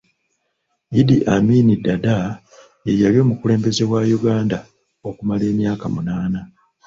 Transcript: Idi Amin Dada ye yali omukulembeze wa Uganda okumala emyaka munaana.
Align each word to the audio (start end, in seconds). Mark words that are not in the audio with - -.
Idi 0.99 1.17
Amin 1.35 1.67
Dada 1.85 2.17
ye 2.85 2.93
yali 3.01 3.17
omukulembeze 3.25 3.83
wa 3.91 3.99
Uganda 4.17 4.59
okumala 5.09 5.43
emyaka 5.51 5.85
munaana. 5.93 6.41